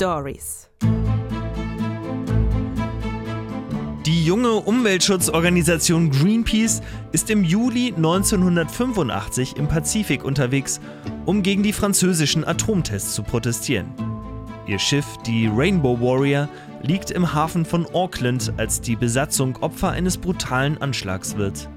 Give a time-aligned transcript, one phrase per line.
[0.00, 0.70] Stories.
[4.06, 6.80] Die junge Umweltschutzorganisation Greenpeace
[7.12, 10.80] ist im Juli 1985 im Pazifik unterwegs,
[11.26, 13.92] um gegen die französischen Atomtests zu protestieren.
[14.66, 16.48] Ihr Schiff, die Rainbow Warrior,
[16.80, 21.68] liegt im Hafen von Auckland, als die Besatzung Opfer eines brutalen Anschlags wird.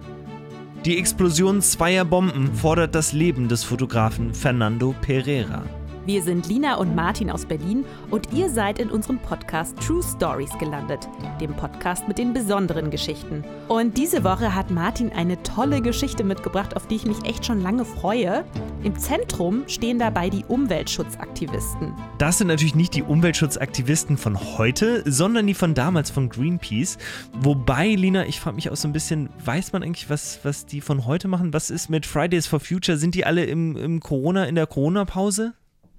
[0.86, 5.66] Die Explosion zweier Bomben fordert das Leben des Fotografen Fernando Pereira.
[6.06, 10.52] Wir sind Lina und Martin aus Berlin und ihr seid in unserem Podcast True Stories
[10.60, 11.08] gelandet,
[11.40, 13.46] dem Podcast mit den besonderen Geschichten.
[13.70, 17.62] Und diese Woche hat Martin eine tolle Geschichte mitgebracht, auf die ich mich echt schon
[17.62, 18.44] lange freue.
[18.84, 21.94] Im Zentrum stehen dabei die Umweltschutzaktivisten.
[22.18, 26.98] Das sind natürlich nicht die Umweltschutzaktivisten von heute, sondern die von damals von Greenpeace.
[27.40, 30.82] Wobei, Lina, ich frage mich auch so ein bisschen, weiß man eigentlich, was, was die
[30.82, 31.54] von heute machen?
[31.54, 32.98] Was ist mit Fridays for Future?
[32.98, 35.54] Sind die alle im, im Corona, in der Corona-Pause?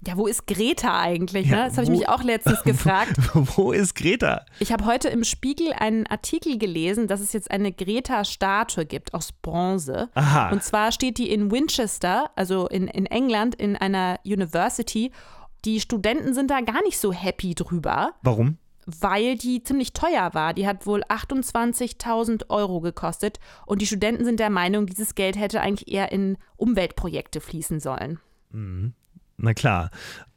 [0.07, 1.47] Ja, wo ist Greta eigentlich?
[1.47, 1.65] Ne?
[1.67, 3.13] Das habe ich mich auch letztens gefragt.
[3.33, 4.45] wo ist Greta?
[4.59, 9.31] Ich habe heute im Spiegel einen Artikel gelesen, dass es jetzt eine Greta-Statue gibt aus
[9.31, 10.09] Bronze.
[10.13, 10.51] Aha.
[10.51, 15.11] Und zwar steht die in Winchester, also in, in England, in einer University.
[15.65, 18.13] Die Studenten sind da gar nicht so happy drüber.
[18.21, 18.57] Warum?
[18.85, 20.53] Weil die ziemlich teuer war.
[20.53, 23.39] Die hat wohl 28.000 Euro gekostet.
[23.65, 28.19] Und die Studenten sind der Meinung, dieses Geld hätte eigentlich eher in Umweltprojekte fließen sollen.
[28.51, 28.93] Mhm.
[29.37, 29.91] Na klar.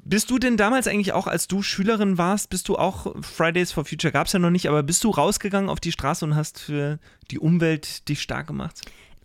[0.04, 3.84] Bist du denn damals eigentlich auch, als du Schülerin warst, bist du auch Fridays for
[3.84, 6.58] Future gab es ja noch nicht, aber bist du rausgegangen auf die Straße und hast
[6.58, 6.98] für
[7.30, 8.80] die Umwelt dich stark gemacht?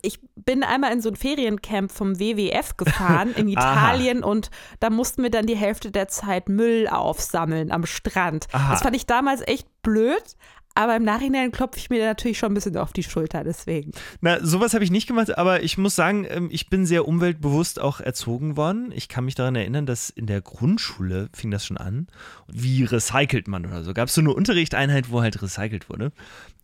[0.06, 5.24] ich bin einmal in so ein Feriencamp vom WWF gefahren in Italien und da mussten
[5.24, 8.48] wir dann die Hälfte der Zeit Müll aufsammeln am Strand.
[8.52, 8.72] Aha.
[8.72, 10.36] Das fand ich damals echt blöd,
[10.76, 13.92] aber im Nachhinein klopfe ich mir natürlich schon ein bisschen auf die Schulter, deswegen.
[14.22, 17.80] Na, sowas habe ich nicht gemacht, aber ich muss sagen, ähm, ich bin sehr umweltbewusst
[17.80, 18.92] auch erzogen worden.
[18.96, 22.08] Ich kann mich daran erinnern, dass in der Grundschule fing das schon an.
[22.48, 23.94] Wie recycelt man oder so?
[23.94, 26.12] Gab es so eine Unterrichtseinheit, wo halt recycelt wurde.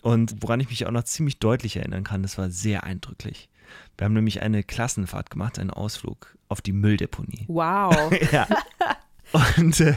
[0.01, 3.49] Und woran ich mich auch noch ziemlich deutlich erinnern kann, das war sehr eindrücklich.
[3.97, 7.45] Wir haben nämlich eine Klassenfahrt gemacht, einen Ausflug auf die Mülldeponie.
[7.47, 8.11] Wow.
[8.31, 8.47] ja.
[9.57, 9.95] Und äh,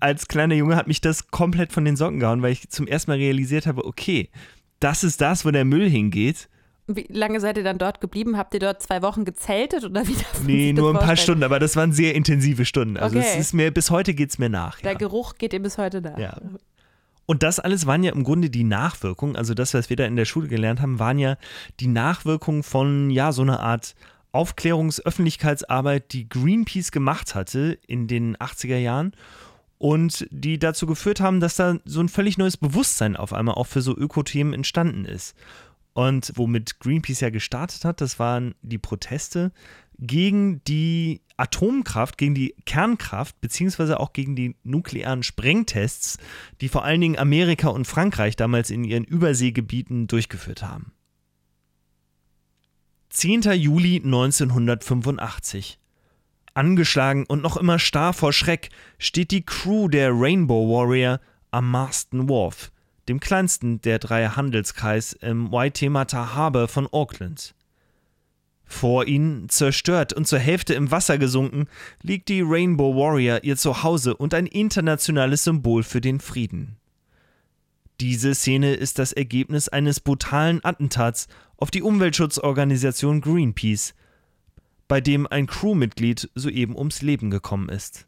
[0.00, 3.10] als kleiner Junge hat mich das komplett von den Socken gehauen, weil ich zum ersten
[3.10, 4.30] Mal realisiert habe, okay,
[4.80, 6.48] das ist das, wo der Müll hingeht.
[6.88, 8.36] Wie lange seid ihr dann dort geblieben?
[8.36, 11.58] Habt ihr dort zwei Wochen gezeltet oder wie das Nee, nur ein paar Stunden, aber
[11.58, 12.96] das waren sehr intensive Stunden.
[12.96, 13.26] Also okay.
[13.28, 14.80] es ist mir, bis heute geht es mir nach.
[14.80, 14.98] Der ja.
[14.98, 16.16] Geruch geht dir bis heute nach.
[16.16, 16.40] Ja.
[17.26, 20.14] Und das alles waren ja im Grunde die Nachwirkungen, also das, was wir da in
[20.14, 21.36] der Schule gelernt haben, waren ja
[21.80, 23.96] die Nachwirkungen von, ja, so einer Art
[24.36, 29.12] Aufklärungsöffentlichkeitsarbeit, die Greenpeace gemacht hatte in den 80er Jahren
[29.78, 33.66] und die dazu geführt haben, dass da so ein völlig neues Bewusstsein auf einmal auch
[33.66, 35.34] für so Ökothemen entstanden ist.
[35.94, 39.52] Und womit Greenpeace ja gestartet hat, das waren die Proteste
[39.98, 46.18] gegen die Atomkraft, gegen die Kernkraft, beziehungsweise auch gegen die nuklearen Sprengtests,
[46.60, 50.92] die vor allen Dingen Amerika und Frankreich damals in ihren Überseegebieten durchgeführt haben.
[53.16, 53.44] 10.
[53.54, 55.78] Juli 1985.
[56.52, 58.68] Angeschlagen und noch immer starr vor Schreck
[58.98, 61.18] steht die Crew der Rainbow Warrior
[61.50, 62.70] am Marston Wharf,
[63.08, 67.54] dem kleinsten der drei Handelskreis im Waitemata Harbor von Auckland.
[68.66, 71.68] Vor ihnen, zerstört und zur Hälfte im Wasser gesunken,
[72.02, 76.76] liegt die Rainbow Warrior ihr Zuhause und ein internationales Symbol für den Frieden.
[78.00, 83.94] Diese Szene ist das Ergebnis eines brutalen Attentats auf die Umweltschutzorganisation Greenpeace,
[84.86, 88.06] bei dem ein Crewmitglied soeben ums Leben gekommen ist.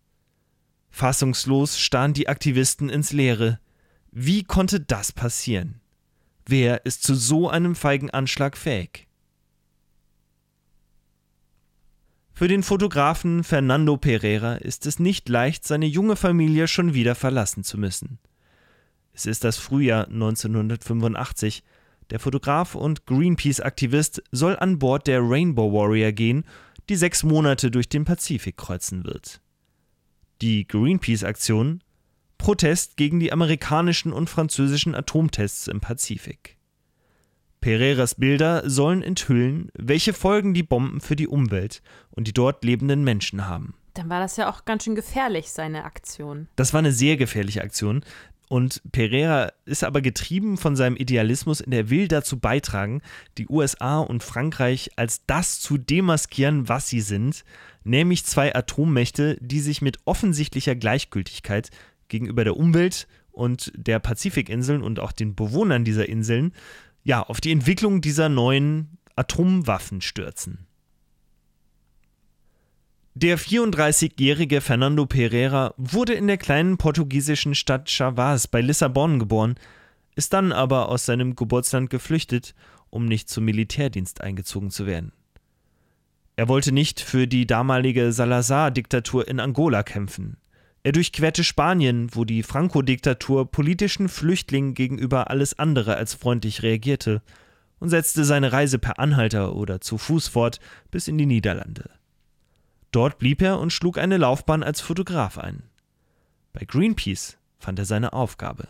[0.90, 3.60] Fassungslos starren die Aktivisten ins Leere.
[4.10, 5.80] Wie konnte das passieren?
[6.46, 9.06] Wer ist zu so einem feigen Anschlag fähig?
[12.32, 17.64] Für den Fotografen Fernando Pereira ist es nicht leicht, seine junge Familie schon wieder verlassen
[17.64, 18.18] zu müssen.
[19.18, 21.64] Es ist das Frühjahr 1985.
[22.10, 26.44] Der Fotograf und Greenpeace-Aktivist soll an Bord der Rainbow Warrior gehen,
[26.88, 29.40] die sechs Monate durch den Pazifik kreuzen wird.
[30.40, 31.82] Die Greenpeace-Aktion
[32.38, 36.56] Protest gegen die amerikanischen und französischen Atomtests im Pazifik.
[37.60, 41.82] Pereiras Bilder sollen enthüllen, welche Folgen die Bomben für die Umwelt
[42.12, 43.74] und die dort lebenden Menschen haben.
[43.94, 46.46] Dann war das ja auch ganz schön gefährlich, seine Aktion.
[46.54, 48.04] Das war eine sehr gefährliche Aktion,
[48.48, 53.02] und Pereira ist aber getrieben von seinem Idealismus und er will dazu beitragen,
[53.36, 57.44] die USA und Frankreich als das zu demaskieren, was sie sind,
[57.84, 61.70] nämlich zwei Atommächte, die sich mit offensichtlicher Gleichgültigkeit
[62.08, 66.52] gegenüber der Umwelt und der Pazifikinseln und auch den Bewohnern dieser Inseln
[67.04, 70.67] ja auf die Entwicklung dieser neuen Atomwaffen stürzen.
[73.20, 79.56] Der 34-jährige Fernando Pereira wurde in der kleinen portugiesischen Stadt Chavaz bei Lissabon geboren,
[80.14, 82.54] ist dann aber aus seinem Geburtsland geflüchtet,
[82.90, 85.10] um nicht zum Militärdienst eingezogen zu werden.
[86.36, 90.36] Er wollte nicht für die damalige Salazar-Diktatur in Angola kämpfen.
[90.84, 97.22] Er durchquerte Spanien, wo die Franco-Diktatur politischen Flüchtlingen gegenüber alles andere als freundlich reagierte,
[97.80, 100.60] und setzte seine Reise per Anhalter oder zu Fuß fort
[100.92, 101.97] bis in die Niederlande.
[102.90, 105.62] Dort blieb er und schlug eine Laufbahn als Fotograf ein.
[106.52, 108.68] Bei Greenpeace fand er seine Aufgabe.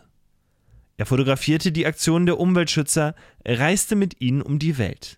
[0.97, 5.17] Er fotografierte die Aktionen der Umweltschützer, reiste mit ihnen um die Welt.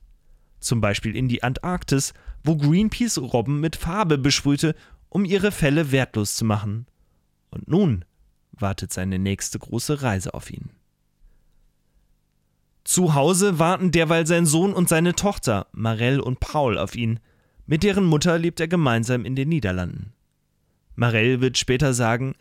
[0.59, 2.13] Zum Beispiel in die Antarktis,
[2.44, 4.75] wo Greenpeace Robben mit Farbe besprühte,
[5.09, 6.86] um ihre Felle wertlos zu machen.
[7.50, 8.06] Und nun
[8.51, 10.69] wartet seine nächste große Reise auf ihn.
[12.83, 17.19] Zu Hause warten derweil sein Sohn und seine Tochter, Marell und Paul, auf ihn.
[17.66, 20.13] Mit deren Mutter lebt er gemeinsam in den Niederlanden.
[20.96, 22.36] Marell wird später sagen,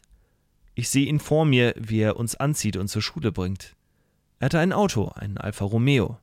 [0.75, 3.77] ich sehe ihn vor mir, wie er uns anzieht und zur Schule bringt.
[4.39, 6.19] Er hatte ein Auto, einen Alfa Romeo.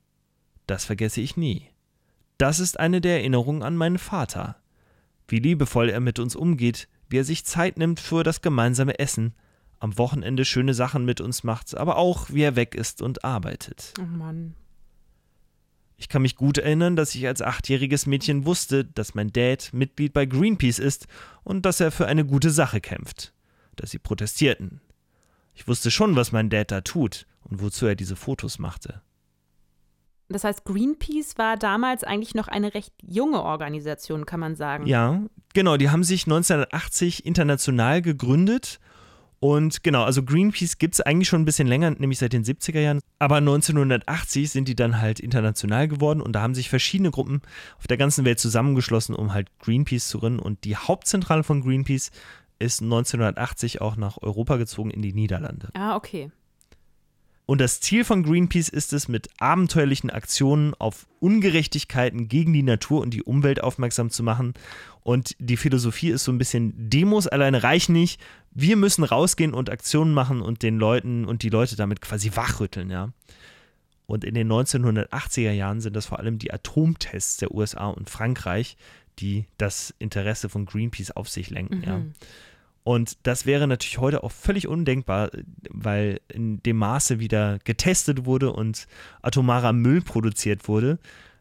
[0.66, 1.68] Das vergesse ich nie.
[2.36, 4.56] Das ist eine der Erinnerungen an meinen Vater.
[5.26, 9.34] Wie liebevoll er mit uns umgeht, wie er sich Zeit nimmt für das gemeinsame Essen,
[9.80, 13.94] am Wochenende schöne Sachen mit uns macht, aber auch wie er weg ist und arbeitet.
[14.00, 14.54] Oh Mann.
[15.98, 20.12] Ich kann mich gut erinnern, dass ich als achtjähriges Mädchen wusste, dass mein Dad Mitglied
[20.12, 21.08] bei Greenpeace ist
[21.42, 23.34] und dass er für eine gute Sache kämpft,
[23.74, 24.80] dass sie protestierten.
[25.54, 29.02] Ich wusste schon, was mein Dad da tut und wozu er diese Fotos machte.
[30.28, 34.86] Das heißt, Greenpeace war damals eigentlich noch eine recht junge Organisation, kann man sagen.
[34.86, 35.22] Ja,
[35.52, 38.78] genau, die haben sich 1980 international gegründet
[39.40, 42.80] und genau, also Greenpeace gibt es eigentlich schon ein bisschen länger, nämlich seit den 70er
[42.80, 43.00] Jahren.
[43.20, 47.42] Aber 1980 sind die dann halt international geworden und da haben sich verschiedene Gruppen
[47.78, 50.40] auf der ganzen Welt zusammengeschlossen, um halt Greenpeace zu gründen.
[50.40, 52.10] Und die Hauptzentrale von Greenpeace
[52.58, 55.68] ist 1980 auch nach Europa gezogen in die Niederlande.
[55.74, 56.32] Ah, okay.
[57.48, 63.00] Und das Ziel von Greenpeace ist es, mit abenteuerlichen Aktionen auf Ungerechtigkeiten gegen die Natur
[63.00, 64.52] und die Umwelt aufmerksam zu machen.
[65.02, 68.20] Und die Philosophie ist so ein bisschen, Demos alleine reichen nicht.
[68.50, 72.90] Wir müssen rausgehen und Aktionen machen und den Leuten und die Leute damit quasi wachrütteln,
[72.90, 73.14] ja.
[74.04, 78.76] Und in den 1980er Jahren sind das vor allem die Atomtests der USA und Frankreich,
[79.20, 81.84] die das Interesse von Greenpeace auf sich lenken, mhm.
[81.84, 82.02] ja.
[82.88, 85.30] Und das wäre natürlich heute auch völlig undenkbar,
[85.68, 88.88] weil in dem Maße wieder getestet wurde und
[89.20, 90.98] atomarer Müll produziert wurde.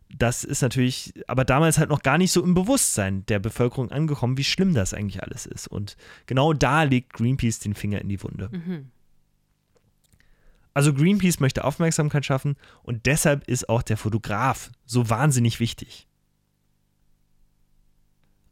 [0.10, 4.38] Das ist natürlich aber damals halt noch gar nicht so im Bewusstsein der Bevölkerung angekommen,
[4.38, 5.70] wie schlimm das eigentlich alles ist.
[5.70, 5.96] Und
[6.26, 8.50] genau da legt Greenpeace den Finger in die Wunde.
[8.52, 8.92] Mhm.
[10.74, 16.07] Also Greenpeace möchte Aufmerksamkeit schaffen und deshalb ist auch der Fotograf so wahnsinnig wichtig.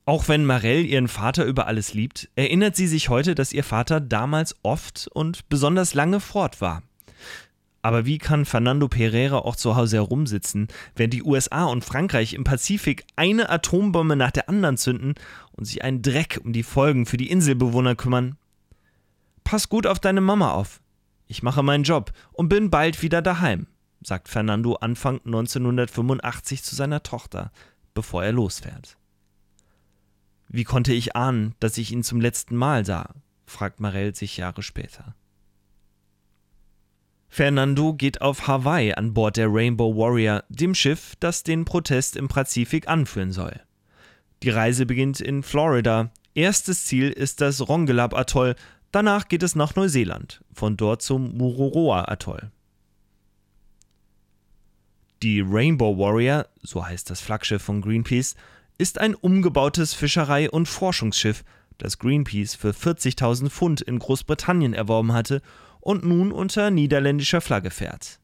[0.07, 3.99] Auch wenn Marell ihren Vater über alles liebt, erinnert sie sich heute, dass ihr Vater
[3.99, 6.83] damals oft und besonders lange fort war.
[7.81, 12.43] Aber wie kann Fernando Pereira auch zu Hause herumsitzen, wenn die USA und Frankreich im
[12.43, 15.15] Pazifik eine Atombombe nach der anderen zünden
[15.53, 18.37] und sich einen Dreck um die Folgen für die Inselbewohner kümmern?
[19.43, 20.81] Pass gut auf deine Mama auf.
[21.27, 23.67] Ich mache meinen Job und bin bald wieder daheim,
[24.03, 27.51] sagt Fernando Anfang 1985 zu seiner Tochter,
[27.95, 28.97] bevor er losfährt.
[30.47, 33.13] Wie konnte ich ahnen, dass ich ihn zum letzten Mal sah?
[33.45, 35.15] fragt Marell sich Jahre später.
[37.27, 42.29] Fernando geht auf Hawaii an Bord der Rainbow Warrior, dem Schiff, das den Protest im
[42.29, 43.59] Pazifik anführen soll.
[44.41, 46.11] Die Reise beginnt in Florida.
[46.33, 48.55] Erstes Ziel ist das Rongelap-Atoll,
[48.91, 52.51] danach geht es nach Neuseeland, von dort zum Mururoa-Atoll.
[55.21, 58.35] Die Rainbow Warrior, so heißt das Flaggschiff von Greenpeace,
[58.77, 61.43] ist ein umgebautes Fischerei- und Forschungsschiff,
[61.77, 65.41] das Greenpeace für 40.000 Pfund in Großbritannien erworben hatte
[65.79, 68.19] und nun unter niederländischer Flagge fährt.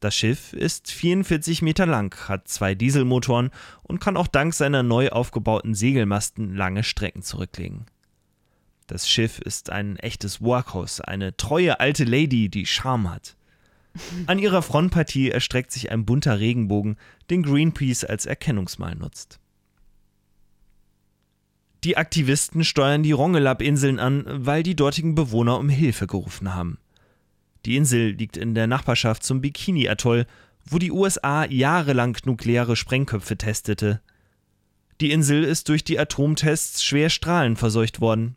[0.00, 3.50] Das Schiff ist 44 Meter lang, hat zwei Dieselmotoren
[3.82, 7.86] und kann auch dank seiner neu aufgebauten Segelmasten lange Strecken zurücklegen.
[8.86, 13.36] Das Schiff ist ein echtes Workhouse, eine treue alte Lady, die Charme hat.
[14.26, 16.96] An ihrer Frontpartie erstreckt sich ein bunter Regenbogen,
[17.30, 19.40] den Greenpeace als Erkennungsmal nutzt.
[21.86, 26.78] Die Aktivisten steuern die Rongelap-Inseln an, weil die dortigen Bewohner um Hilfe gerufen haben.
[27.64, 30.26] Die Insel liegt in der Nachbarschaft zum Bikini-Atoll,
[30.64, 34.00] wo die USA jahrelang nukleare Sprengköpfe testete.
[35.00, 38.34] Die Insel ist durch die Atomtests schwer strahlenverseucht worden.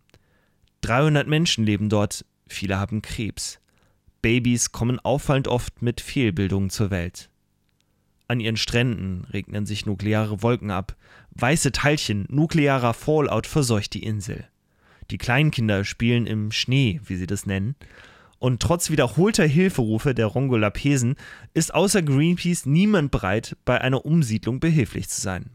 [0.82, 3.60] 300 Menschen leben dort, viele haben Krebs.
[4.22, 7.32] Babys kommen auffallend oft mit Fehlbildungen zur Welt.
[8.30, 10.96] An ihren Stränden regnen sich nukleare Wolken ab.
[11.32, 14.48] Weiße Teilchen, nuklearer Fallout verseucht die Insel.
[15.10, 17.76] Die Kleinkinder spielen im Schnee, wie sie das nennen.
[18.38, 21.16] Und trotz wiederholter Hilferufe der Rongolapesen
[21.56, 25.50] ist außer Greenpeace niemand bereit, bei einer Umsiedlung behilflich zu sein.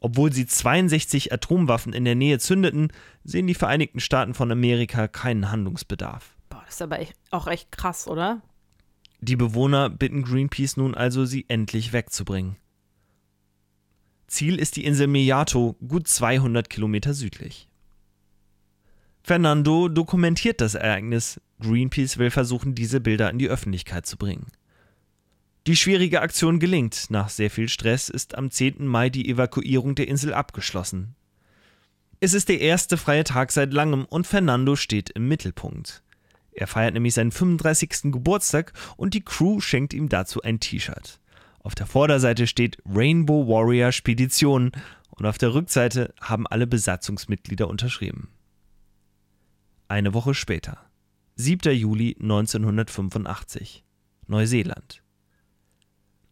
[0.00, 2.90] Obwohl sie 62 Atomwaffen in der Nähe zündeten,
[3.22, 6.38] sehen die Vereinigten Staaten von Amerika keinen Handlungsbedarf.
[6.48, 8.40] Boah, das ist aber echt, auch echt krass, oder?
[9.20, 12.56] Die Bewohner bitten Greenpeace nun also, sie endlich wegzubringen.
[14.26, 17.68] Ziel ist die Insel Miyato, gut 200 Kilometer südlich.
[19.22, 21.40] Fernando dokumentiert das Ereignis.
[21.60, 24.46] Greenpeace will versuchen, diese Bilder in die Öffentlichkeit zu bringen.
[25.66, 27.06] Die schwierige Aktion gelingt.
[27.10, 28.86] Nach sehr viel Stress ist am 10.
[28.86, 31.16] Mai die Evakuierung der Insel abgeschlossen.
[32.20, 36.04] Es ist der erste freie Tag seit langem und Fernando steht im Mittelpunkt.
[36.56, 38.10] Er feiert nämlich seinen 35.
[38.12, 41.20] Geburtstag und die Crew schenkt ihm dazu ein T-Shirt.
[41.60, 44.72] Auf der Vorderseite steht Rainbow Warrior Spedition
[45.10, 48.30] und auf der Rückseite haben alle Besatzungsmitglieder unterschrieben.
[49.88, 50.78] Eine Woche später,
[51.36, 51.72] 7.
[51.74, 53.84] Juli 1985,
[54.26, 55.02] Neuseeland.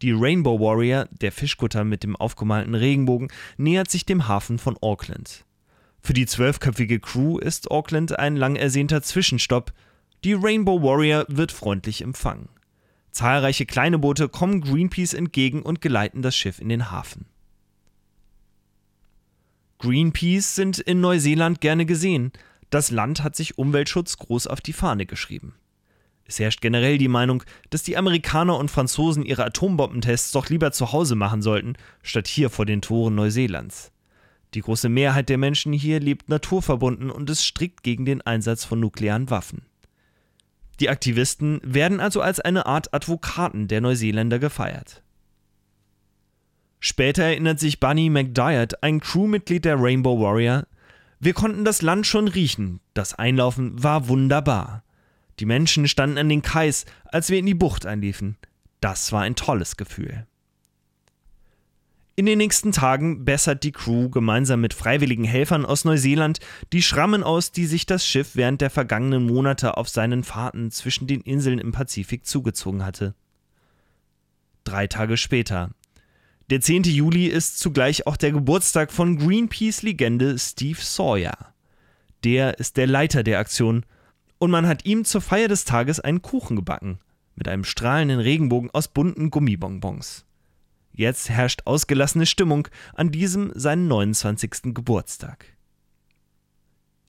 [0.00, 3.28] Die Rainbow Warrior, der Fischkutter mit dem aufgemalten Regenbogen,
[3.58, 5.44] nähert sich dem Hafen von Auckland.
[6.00, 9.72] Für die zwölfköpfige Crew ist Auckland ein lang ersehnter Zwischenstopp.
[10.24, 12.48] Die Rainbow Warrior wird freundlich empfangen.
[13.10, 17.26] Zahlreiche kleine Boote kommen Greenpeace entgegen und geleiten das Schiff in den Hafen.
[19.78, 22.32] Greenpeace sind in Neuseeland gerne gesehen,
[22.70, 25.56] das Land hat sich Umweltschutz groß auf die Fahne geschrieben.
[26.24, 30.92] Es herrscht generell die Meinung, dass die Amerikaner und Franzosen ihre Atombombentests doch lieber zu
[30.92, 33.92] Hause machen sollten, statt hier vor den Toren Neuseelands.
[34.54, 38.80] Die große Mehrheit der Menschen hier lebt naturverbunden und ist strikt gegen den Einsatz von
[38.80, 39.66] nuklearen Waffen.
[40.80, 45.02] Die Aktivisten werden also als eine Art Advokaten der Neuseeländer gefeiert.
[46.80, 50.66] Später erinnert sich Bunny McDiartt, ein Crewmitglied der Rainbow Warrior,
[51.24, 52.80] wir konnten das Land schon riechen.
[52.92, 54.84] Das Einlaufen war wunderbar.
[55.40, 58.36] Die Menschen standen an den Kais, als wir in die Bucht einliefen.
[58.80, 60.26] Das war ein tolles Gefühl.
[62.16, 66.38] In den nächsten Tagen bessert die Crew gemeinsam mit freiwilligen Helfern aus Neuseeland
[66.72, 71.08] die Schrammen aus, die sich das Schiff während der vergangenen Monate auf seinen Fahrten zwischen
[71.08, 73.14] den Inseln im Pazifik zugezogen hatte.
[74.62, 75.70] Drei Tage später,
[76.50, 76.84] der 10.
[76.84, 81.52] Juli ist zugleich auch der Geburtstag von Greenpeace-Legende Steve Sawyer.
[82.22, 83.84] Der ist der Leiter der Aktion
[84.38, 87.00] und man hat ihm zur Feier des Tages einen Kuchen gebacken
[87.34, 90.23] mit einem strahlenden Regenbogen aus bunten Gummibonbons.
[90.94, 94.74] Jetzt herrscht ausgelassene Stimmung an diesem seinen 29.
[94.74, 95.46] Geburtstag.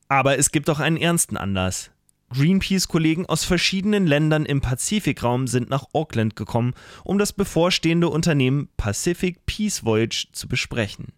[0.07, 1.91] Aber es gibt auch einen ernsten Anlass.
[2.33, 6.73] Greenpeace-Kollegen aus verschiedenen Ländern im Pazifikraum sind nach Auckland gekommen,
[7.03, 11.13] um das bevorstehende Unternehmen Pacific Peace Voyage zu besprechen.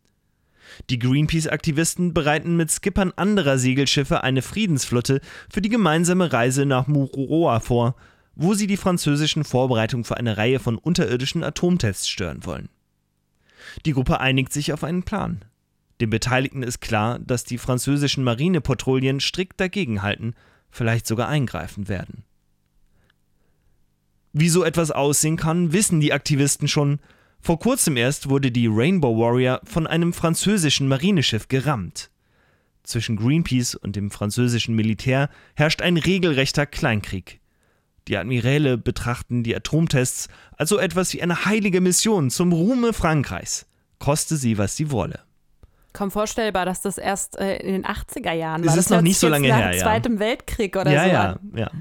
[0.89, 7.61] Die Greenpeace-Aktivisten bereiten mit Skippern anderer Segelschiffe eine Friedensflotte für die gemeinsame Reise nach Mururoa
[7.61, 7.95] vor,
[8.37, 12.69] wo sie die französischen Vorbereitungen für eine Reihe von unterirdischen Atomtests stören wollen.
[13.85, 15.43] Die Gruppe einigt sich auf einen Plan.
[15.99, 20.35] Den Beteiligten ist klar, dass die französischen Marinepatrouillen strikt dagegenhalten
[20.69, 22.23] vielleicht sogar eingreifen werden.
[24.33, 26.99] Wie so etwas aussehen kann, wissen die Aktivisten schon.
[27.39, 32.11] Vor kurzem erst wurde die Rainbow Warrior von einem französischen Marineschiff gerammt.
[32.83, 37.39] Zwischen Greenpeace und dem französischen Militär herrscht ein regelrechter Kleinkrieg.
[38.07, 43.65] Die Admiräle betrachten die Atomtests als so etwas wie eine heilige Mission zum Ruhme Frankreichs,
[43.99, 45.27] koste sie, was sie wolle
[45.97, 48.71] kaum vorstellbar, dass das erst äh, in den 80er Jahren war.
[48.71, 49.83] Es ist das noch nicht so lange nach her, ja.
[49.83, 51.09] Zweitem Weltkrieg oder ja, so.
[51.09, 51.71] Ja, ja,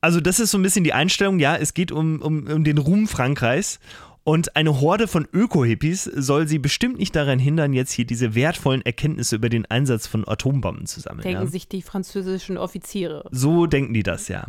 [0.00, 2.78] Also das ist so ein bisschen die Einstellung, ja, es geht um, um, um den
[2.78, 3.80] Ruhm Frankreichs
[4.22, 8.82] und eine Horde von Öko-Hippies soll sie bestimmt nicht daran hindern, jetzt hier diese wertvollen
[8.82, 11.22] Erkenntnisse über den Einsatz von Atombomben zu sammeln.
[11.22, 11.50] Denken ja?
[11.50, 13.28] sich die französischen Offiziere.
[13.32, 14.46] So denken die das, ja.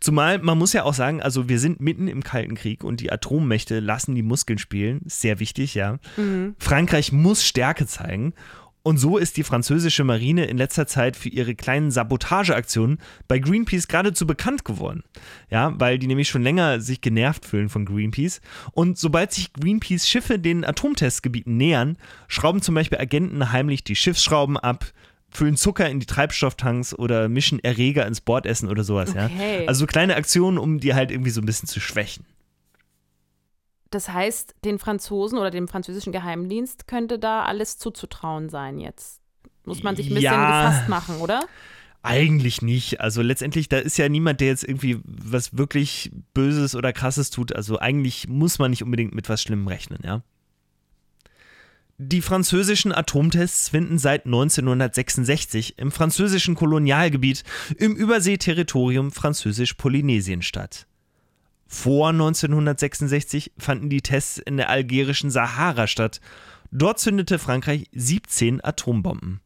[0.00, 3.12] Zumal man muss ja auch sagen, also wir sind mitten im Kalten Krieg und die
[3.12, 5.00] Atommächte lassen die Muskeln spielen.
[5.06, 5.98] Sehr wichtig, ja.
[6.16, 6.54] Mhm.
[6.58, 8.34] Frankreich muss Stärke zeigen.
[8.84, 12.98] Und so ist die französische Marine in letzter Zeit für ihre kleinen Sabotageaktionen
[13.28, 15.04] bei Greenpeace geradezu bekannt geworden.
[15.50, 18.40] Ja, weil die nämlich schon länger sich genervt fühlen von Greenpeace.
[18.72, 24.56] Und sobald sich Greenpeace Schiffe den Atomtestgebieten nähern, schrauben zum Beispiel Agenten heimlich die Schiffsschrauben
[24.56, 24.92] ab,
[25.32, 29.62] füllen Zucker in die Treibstofftanks oder mischen Erreger ins Bordessen oder sowas, okay.
[29.62, 29.68] ja.
[29.68, 32.26] Also so kleine Aktionen, um die halt irgendwie so ein bisschen zu schwächen.
[33.90, 39.20] Das heißt, den Franzosen oder dem französischen Geheimdienst könnte da alles zuzutrauen sein jetzt.
[39.64, 41.44] Muss man sich ein bisschen ja, gefasst machen, oder?
[42.02, 43.00] Eigentlich nicht.
[43.00, 47.54] Also letztendlich, da ist ja niemand, der jetzt irgendwie was wirklich Böses oder Krasses tut.
[47.54, 50.22] Also eigentlich muss man nicht unbedingt mit was Schlimmem rechnen, ja.
[51.98, 57.44] Die französischen Atomtests finden seit 1966 im französischen Kolonialgebiet
[57.76, 60.86] im Überseeterritorium Französisch-Polynesien statt.
[61.66, 66.20] Vor 1966 fanden die Tests in der algerischen Sahara statt.
[66.70, 69.40] Dort zündete Frankreich 17 Atombomben.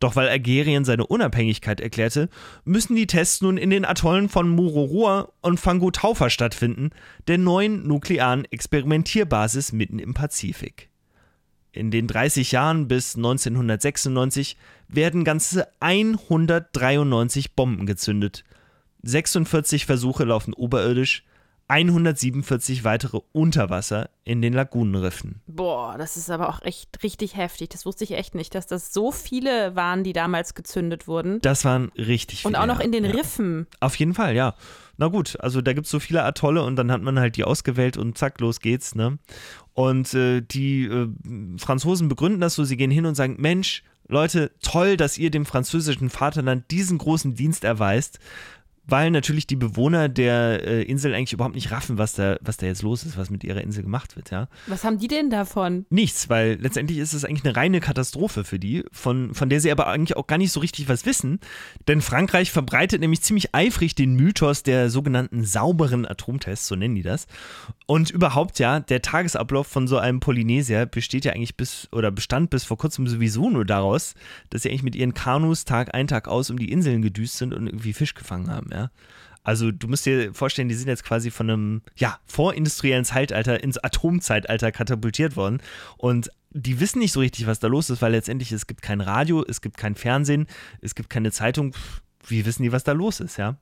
[0.00, 2.30] Doch weil Algerien seine Unabhängigkeit erklärte,
[2.64, 6.90] müssen die Tests nun in den Atollen von Mururoa und Fangotaufa stattfinden,
[7.28, 10.89] der neuen nuklearen Experimentierbasis mitten im Pazifik.
[11.72, 14.56] In den 30 Jahren bis 1996
[14.88, 18.44] werden ganze 193 Bomben gezündet.
[19.02, 21.24] 46 Versuche laufen oberirdisch,
[21.70, 25.40] 147 weitere unter Wasser in den Lagunenriffen.
[25.46, 27.68] Boah, das ist aber auch echt richtig heftig.
[27.68, 31.40] Das wusste ich echt nicht, dass das so viele waren, die damals gezündet wurden.
[31.42, 32.56] Das waren richtig viele.
[32.56, 33.12] Und auch noch in den ja.
[33.12, 33.68] Riffen.
[33.78, 34.56] Auf jeden Fall, ja.
[34.96, 37.44] Na gut, also da gibt es so viele Atolle und dann hat man halt die
[37.44, 39.18] ausgewählt und zack, los geht's, ne?
[39.72, 41.08] Und äh, die äh,
[41.56, 45.46] Franzosen begründen das so, sie gehen hin und sagen, Mensch, Leute, toll, dass ihr dem
[45.46, 48.18] französischen Vaterland diesen großen Dienst erweist
[48.86, 52.66] weil natürlich die Bewohner der äh, Insel eigentlich überhaupt nicht raffen, was da, was da
[52.66, 54.48] jetzt los ist, was mit ihrer Insel gemacht wird, ja.
[54.66, 55.86] Was haben die denn davon?
[55.90, 59.70] Nichts, weil letztendlich ist es eigentlich eine reine Katastrophe für die, von, von der sie
[59.70, 61.40] aber eigentlich auch gar nicht so richtig was wissen.
[61.88, 67.02] Denn Frankreich verbreitet nämlich ziemlich eifrig den Mythos der sogenannten sauberen Atomtests, so nennen die
[67.02, 67.26] das.
[67.86, 72.50] Und überhaupt ja, der Tagesablauf von so einem Polynesier besteht ja eigentlich bis oder bestand
[72.50, 74.14] bis vor kurzem sowieso nur daraus,
[74.50, 77.54] dass sie eigentlich mit ihren Kanus Tag ein, Tag aus um die Inseln gedüst sind
[77.54, 78.79] und irgendwie Fisch gefangen haben, ja.
[79.42, 83.78] Also du musst dir vorstellen, die sind jetzt quasi von einem ja, vorindustriellen Zeitalter ins
[83.78, 85.62] Atomzeitalter katapultiert worden
[85.96, 89.00] und die wissen nicht so richtig, was da los ist, weil letztendlich es gibt kein
[89.00, 90.46] Radio, es gibt kein Fernsehen,
[90.80, 91.74] es gibt keine Zeitung.
[92.26, 93.56] Wie wissen die, was da los ist, ja?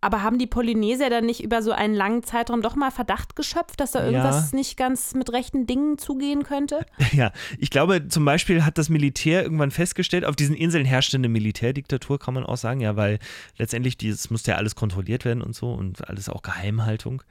[0.00, 3.80] Aber haben die Polynesier dann nicht über so einen langen Zeitraum doch mal Verdacht geschöpft,
[3.80, 4.56] dass da irgendwas ja.
[4.56, 6.86] nicht ganz mit rechten Dingen zugehen könnte?
[7.12, 11.28] Ja, ich glaube, zum Beispiel hat das Militär irgendwann festgestellt, auf diesen Inseln herrschte eine
[11.28, 13.18] Militärdiktatur, kann man auch sagen, ja, weil
[13.56, 17.22] letztendlich dieses musste ja alles kontrolliert werden und so und alles auch Geheimhaltung.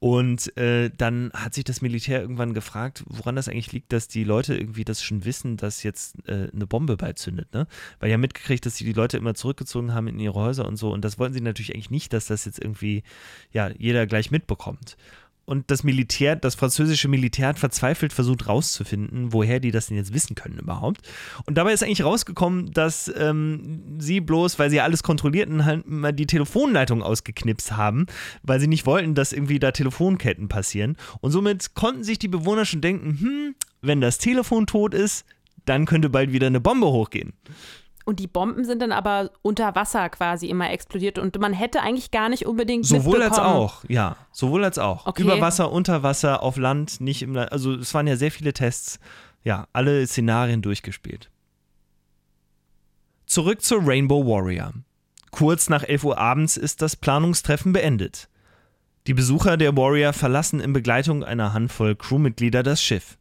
[0.00, 4.22] Und äh, dann hat sich das Militär irgendwann gefragt, woran das eigentlich liegt, dass die
[4.22, 7.66] Leute irgendwie das schon wissen, dass jetzt äh, eine Bombe beizündet, ne?
[7.98, 10.92] Weil ja mitgekriegt, dass sie die Leute immer zurückgezogen haben in ihre Häuser und so.
[10.92, 13.02] Und das wollten sie natürlich eigentlich nicht, dass das jetzt irgendwie,
[13.52, 14.96] ja, jeder gleich mitbekommt
[15.48, 20.12] und das Militär, das französische Militär hat verzweifelt versucht rauszufinden, woher die das denn jetzt
[20.12, 21.00] wissen können überhaupt.
[21.46, 26.12] Und dabei ist eigentlich rausgekommen, dass ähm, sie bloß, weil sie alles kontrollierten, halt mal
[26.12, 28.04] die Telefonleitung ausgeknipst haben,
[28.42, 30.98] weil sie nicht wollten, dass irgendwie da Telefonketten passieren.
[31.22, 35.24] Und somit konnten sich die Bewohner schon denken, hm, wenn das Telefon tot ist,
[35.64, 37.32] dann könnte bald wieder eine Bombe hochgehen.
[38.08, 42.10] Und die Bomben sind dann aber unter Wasser quasi immer explodiert und man hätte eigentlich
[42.10, 44.16] gar nicht unbedingt Sowohl als auch, ja.
[44.32, 45.04] Sowohl als auch.
[45.04, 45.24] Okay.
[45.24, 47.52] Über Wasser, unter Wasser, auf Land, nicht im Land.
[47.52, 48.98] Also es waren ja sehr viele Tests.
[49.44, 51.30] Ja, alle Szenarien durchgespielt.
[53.26, 54.72] Zurück zur Rainbow Warrior.
[55.30, 58.30] Kurz nach 11 Uhr abends ist das Planungstreffen beendet.
[59.06, 63.18] Die Besucher der Warrior verlassen in Begleitung einer Handvoll Crewmitglieder das Schiff.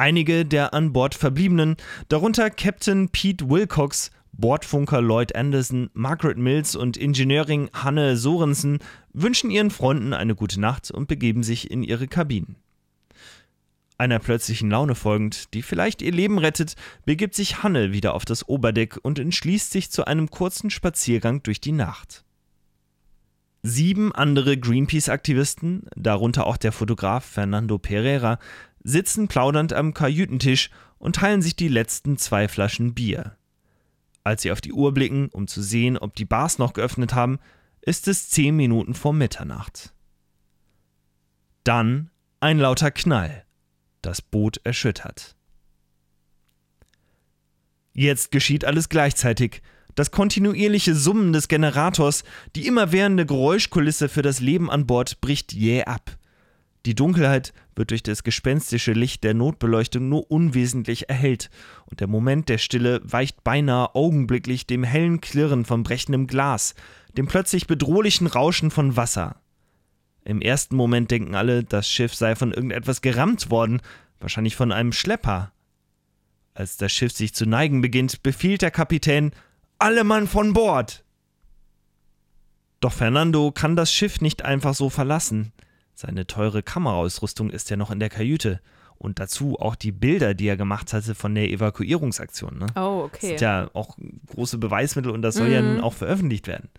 [0.00, 1.76] Einige der an Bord Verbliebenen,
[2.08, 8.78] darunter Captain Pete Wilcox, Bordfunker Lloyd Anderson, Margaret Mills und Ingenieurin Hanne Sorensen,
[9.12, 12.56] wünschen ihren Freunden eine gute Nacht und begeben sich in ihre Kabinen.
[13.98, 18.48] Einer plötzlichen Laune folgend, die vielleicht ihr Leben rettet, begibt sich Hanne wieder auf das
[18.48, 22.24] Oberdeck und entschließt sich zu einem kurzen Spaziergang durch die Nacht.
[23.62, 28.38] Sieben andere Greenpeace-Aktivisten, darunter auch der Fotograf Fernando Pereira,
[28.82, 33.36] sitzen plaudernd am Kajütentisch und teilen sich die letzten zwei Flaschen Bier.
[34.22, 37.38] Als sie auf die Uhr blicken, um zu sehen, ob die Bars noch geöffnet haben,
[37.80, 39.94] ist es zehn Minuten vor Mitternacht.
[41.64, 43.44] Dann ein lauter Knall.
[44.02, 45.36] Das Boot erschüttert.
[47.92, 49.62] Jetzt geschieht alles gleichzeitig.
[49.94, 55.84] Das kontinuierliche Summen des Generators, die immerwährende Geräuschkulisse für das Leben an Bord bricht jäh
[55.84, 56.16] ab.
[56.86, 61.50] Die Dunkelheit wird durch das gespenstische Licht der Notbeleuchtung nur unwesentlich erhellt,
[61.86, 66.74] und der Moment der Stille weicht beinahe augenblicklich dem hellen Klirren von brechendem Glas,
[67.16, 69.36] dem plötzlich bedrohlichen Rauschen von Wasser.
[70.24, 73.82] Im ersten Moment denken alle, das Schiff sei von irgendetwas gerammt worden,
[74.18, 75.52] wahrscheinlich von einem Schlepper.
[76.54, 79.32] Als das Schiff sich zu neigen beginnt, befiehlt der Kapitän
[79.78, 81.04] Alle Mann von Bord.
[82.80, 85.52] Doch Fernando kann das Schiff nicht einfach so verlassen.
[86.00, 88.60] Seine teure Kameraausrüstung ist ja noch in der Kajüte.
[88.96, 92.58] Und dazu auch die Bilder, die er gemacht hatte von der Evakuierungsaktion.
[92.58, 92.66] Ne?
[92.74, 93.26] Oh, Das okay.
[93.28, 95.74] sind ja auch große Beweismittel und das soll ja Mhm.
[95.74, 96.70] nun auch veröffentlicht werden.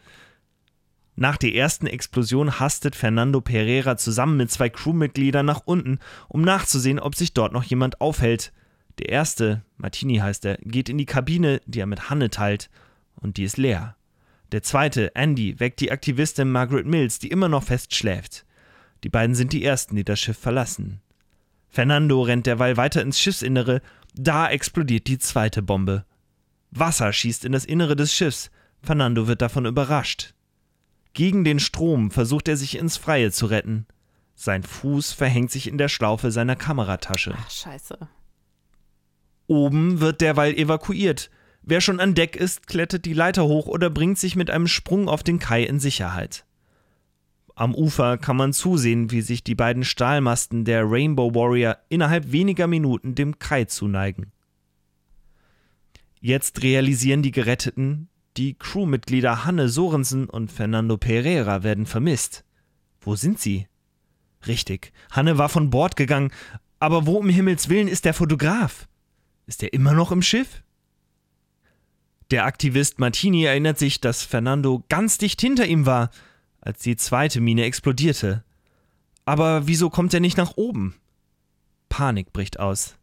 [1.15, 6.99] Nach der ersten Explosion hastet Fernando Pereira zusammen mit zwei Crewmitgliedern nach unten, um nachzusehen,
[6.99, 8.51] ob sich dort noch jemand aufhält.
[8.97, 12.71] Der erste, Martini heißt er, geht in die Kabine, die er mit Hanne teilt,
[13.19, 13.95] und die ist leer.
[14.51, 18.45] Der zweite, Andy, weckt die Aktivistin Margaret Mills, die immer noch fest schläft.
[19.03, 21.01] Die beiden sind die ersten, die das Schiff verlassen.
[21.69, 23.81] Fernando rennt derweil weiter ins Schiffsinnere,
[24.13, 26.05] da explodiert die zweite Bombe.
[26.71, 28.51] Wasser schießt in das Innere des Schiffs.
[28.81, 30.33] Fernando wird davon überrascht.
[31.13, 33.85] Gegen den Strom versucht er sich ins Freie zu retten.
[34.35, 37.35] Sein Fuß verhängt sich in der Schlaufe seiner Kameratasche.
[37.37, 37.97] Ach, scheiße.
[39.47, 41.29] Oben wird derweil evakuiert.
[41.61, 45.09] Wer schon an Deck ist, klettert die Leiter hoch oder bringt sich mit einem Sprung
[45.09, 46.45] auf den Kai in Sicherheit.
[47.55, 52.67] Am Ufer kann man zusehen, wie sich die beiden Stahlmasten der Rainbow Warrior innerhalb weniger
[52.67, 54.31] Minuten dem Kai zuneigen.
[56.19, 62.45] Jetzt realisieren die Geretteten, die Crewmitglieder Hanne Sorensen und Fernando Pereira werden vermisst.
[63.01, 63.67] Wo sind sie?
[64.47, 66.31] Richtig, Hanne war von Bord gegangen,
[66.79, 68.87] aber wo um Himmels Willen ist der Fotograf?
[69.45, 70.63] Ist er immer noch im Schiff?
[72.31, 76.11] Der Aktivist Martini erinnert sich, dass Fernando ganz dicht hinter ihm war,
[76.61, 78.43] als die zweite Mine explodierte.
[79.25, 80.95] Aber wieso kommt er nicht nach oben?
[81.89, 82.95] Panik bricht aus.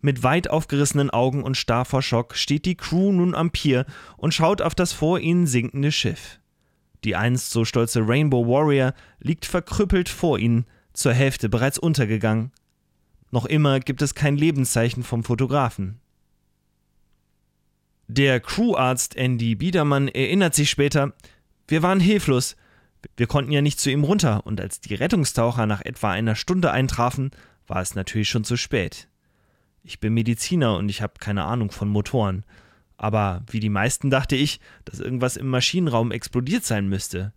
[0.00, 3.84] Mit weit aufgerissenen Augen und starr vor Schock steht die Crew nun am Pier
[4.16, 6.38] und schaut auf das vor ihnen sinkende Schiff.
[7.04, 12.52] Die einst so stolze Rainbow Warrior liegt verkrüppelt vor ihnen, zur Hälfte bereits untergegangen.
[13.30, 16.00] Noch immer gibt es kein Lebenszeichen vom Fotografen.
[18.06, 21.12] Der Crewarzt Andy Biedermann erinnert sich später,
[21.68, 22.56] wir waren hilflos.
[23.16, 26.72] Wir konnten ja nicht zu ihm runter und als die Rettungstaucher nach etwa einer Stunde
[26.72, 27.30] eintrafen,
[27.66, 29.08] war es natürlich schon zu spät.
[29.84, 32.44] Ich bin Mediziner und ich habe keine Ahnung von Motoren.
[32.96, 37.32] Aber wie die meisten dachte ich, dass irgendwas im Maschinenraum explodiert sein müsste.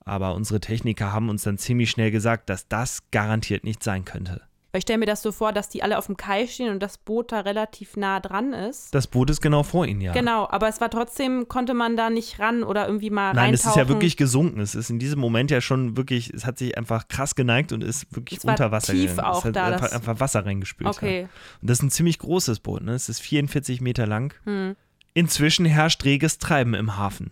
[0.00, 4.47] Aber unsere Techniker haben uns dann ziemlich schnell gesagt, dass das garantiert nicht sein könnte.
[4.70, 6.82] Weil ich stelle mir das so vor, dass die alle auf dem Kai stehen und
[6.82, 8.94] das Boot da relativ nah dran ist.
[8.94, 10.12] Das Boot ist genau vor ihnen, ja.
[10.12, 13.64] Genau, aber es war trotzdem, konnte man da nicht ran oder irgendwie mal Nein, es
[13.64, 14.60] ist ja wirklich gesunken.
[14.60, 17.82] Es ist in diesem Moment ja schon wirklich, es hat sich einfach krass geneigt und
[17.82, 19.28] ist wirklich Es war unter Wasser tief gegangen.
[19.28, 20.86] auch es hat da, einfach, einfach Wasser reingespült.
[20.86, 20.92] Ja.
[20.92, 21.28] Okay.
[21.62, 22.92] Und das ist ein ziemlich großes Boot, ne?
[22.92, 24.34] Es ist 44 Meter lang.
[24.44, 24.76] Hm.
[25.14, 27.30] Inzwischen herrscht reges Treiben im Hafen.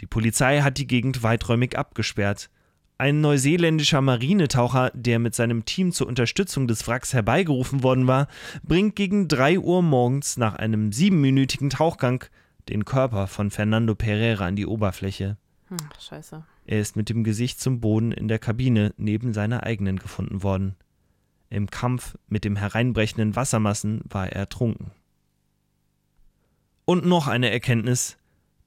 [0.00, 2.50] Die Polizei hat die Gegend weiträumig abgesperrt.
[3.00, 8.28] Ein neuseeländischer Marinetaucher, der mit seinem Team zur Unterstützung des Wracks herbeigerufen worden war,
[8.62, 12.26] bringt gegen 3 Uhr morgens nach einem siebenminütigen Tauchgang
[12.68, 15.38] den Körper von Fernando Pereira an die Oberfläche.
[15.68, 16.44] Hm, scheiße.
[16.66, 20.76] Er ist mit dem Gesicht zum Boden in der Kabine neben seiner eigenen gefunden worden.
[21.48, 24.90] Im Kampf mit dem hereinbrechenden Wassermassen war er ertrunken.
[26.84, 28.18] Und noch eine Erkenntnis.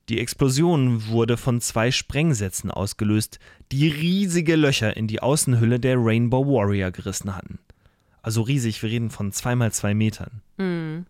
[0.10, 3.40] Die Explosion wurde von zwei Sprengsätzen ausgelöst,
[3.72, 7.60] die riesige Löcher in die Außenhülle der Rainbow Warrior gerissen hatten.
[8.22, 10.42] Also riesig, wir reden von zweimal zwei Metern.
[10.58, 11.06] Hm.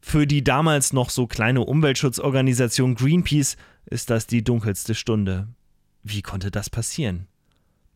[0.00, 5.48] Für die damals noch so kleine Umweltschutzorganisation Greenpeace ist das die dunkelste Stunde.
[6.02, 7.26] Wie konnte das passieren?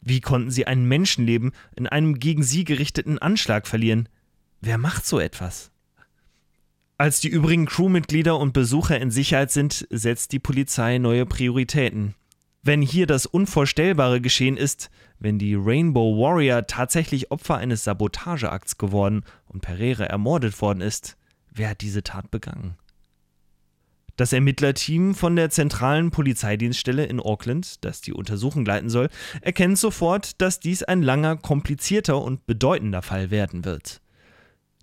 [0.01, 4.09] Wie konnten sie ein Menschenleben in einem gegen sie gerichteten Anschlag verlieren?
[4.61, 5.70] Wer macht so etwas?
[7.01, 12.15] Als die übrigen Crewmitglieder und Besucher in Sicherheit sind, setzt die Polizei neue Prioritäten.
[12.63, 19.25] Wenn hier das Unvorstellbare geschehen ist, wenn die Rainbow Warrior tatsächlich Opfer eines Sabotageakts geworden
[19.47, 21.17] und Pereira ermordet worden ist,
[21.51, 22.77] wer hat diese Tat begangen?
[24.17, 29.09] Das Ermittlerteam von der zentralen Polizeidienststelle in Auckland, das die Untersuchung leiten soll,
[29.41, 34.03] erkennt sofort, dass dies ein langer, komplizierter und bedeutender Fall werden wird.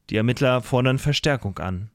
[0.10, 1.92] Die Ermittler fordern Verstärkung an.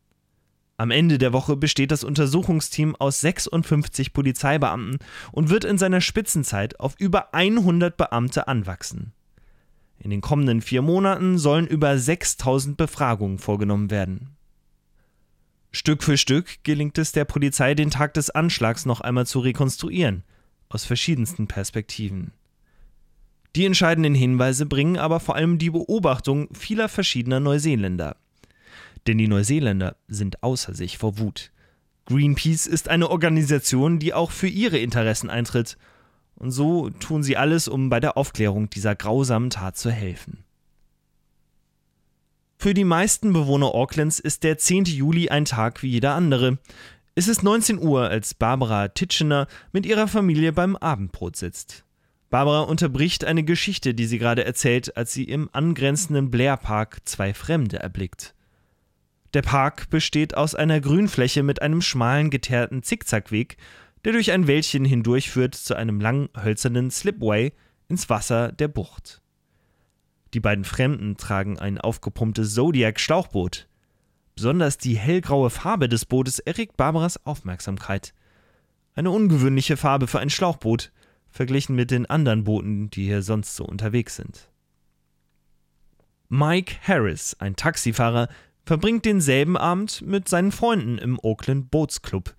[0.83, 4.99] Am Ende der Woche besteht das Untersuchungsteam aus 56 Polizeibeamten
[5.31, 9.13] und wird in seiner Spitzenzeit auf über 100 Beamte anwachsen.
[10.01, 14.31] In den kommenden vier Monaten sollen über 6000 Befragungen vorgenommen werden.
[15.71, 20.25] Stück für Stück gelingt es der Polizei, den Tag des Anschlags noch einmal zu rekonstruieren,
[20.69, 22.33] aus verschiedensten Perspektiven.
[23.55, 28.17] Die entscheidenden Hinweise bringen aber vor allem die Beobachtung vieler verschiedener Neuseeländer.
[29.07, 31.51] Denn die Neuseeländer sind außer sich vor Wut.
[32.07, 35.77] Greenpeace ist eine Organisation, die auch für ihre Interessen eintritt.
[36.35, 40.45] Und so tun sie alles, um bei der Aufklärung dieser grausamen Tat zu helfen.
[42.59, 44.85] Für die meisten Bewohner Aucklands ist der 10.
[44.85, 46.59] Juli ein Tag wie jeder andere.
[47.15, 51.85] Es ist 19 Uhr, als Barbara Titchener mit ihrer Familie beim Abendbrot sitzt.
[52.31, 57.35] Barbara unterbricht eine Geschichte, die sie gerade erzählt, als sie im angrenzenden Blair Park zwei
[57.35, 58.35] Fremde erblickt.
[59.35, 63.57] Der Park besteht aus einer Grünfläche mit einem schmalen, geteerten Zickzackweg,
[64.05, 67.53] der durch ein Wäldchen hindurchführt zu einem langen, hölzernen Slipway
[67.89, 69.23] ins Wasser der Bucht.
[70.35, 73.69] Die beiden Fremden tragen ein aufgepumptes Zodiac-Schlauchboot.
[74.35, 78.15] Besonders die hellgraue Farbe des Bootes erregt Barbaras Aufmerksamkeit.
[78.95, 80.91] Eine ungewöhnliche Farbe für ein Schlauchboot,
[81.31, 84.51] verglichen mit den anderen Booten, die hier sonst so unterwegs sind.
[86.29, 88.29] Mike Harris, ein Taxifahrer,
[88.65, 92.35] verbringt denselben Abend mit seinen Freunden im Auckland Bootsclub,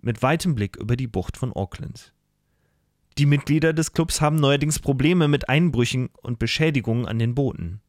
[0.00, 2.12] mit weitem Blick über die Bucht von Auckland.
[3.18, 7.80] Die Mitglieder des Clubs haben neuerdings Probleme mit Einbrüchen und Beschädigungen an den Booten.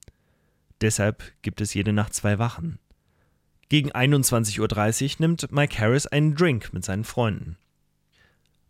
[0.81, 2.77] Deshalb gibt es jede Nacht zwei Wachen.
[3.69, 7.57] Gegen 21.30 Uhr nimmt Mike Harris einen Drink mit seinen Freunden.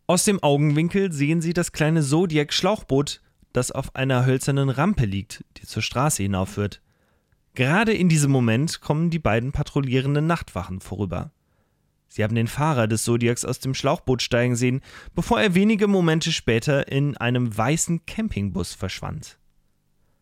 [0.06, 3.21] Aus dem Augenwinkel sehen sie das kleine Zodiac-Schlauchboot,
[3.52, 6.83] das auf einer hölzernen Rampe liegt, die zur Straße hinaufführt.
[7.56, 11.32] Gerade in diesem Moment kommen die beiden patrouillierenden Nachtwachen vorüber.
[12.08, 14.82] Sie haben den Fahrer des Zodiacs aus dem Schlauchboot steigen sehen,
[15.16, 19.39] bevor er wenige Momente später in einem weißen Campingbus verschwand.